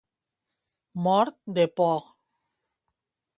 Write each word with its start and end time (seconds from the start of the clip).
Mort 1.07 1.37
de 1.59 1.67
por. 1.75 1.99